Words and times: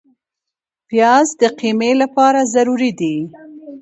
پیاز 0.89 1.27
د 1.41 1.43
قیمې 1.59 1.91
لپاره 2.01 2.41
ضروري 2.53 2.91
دی 2.99 3.15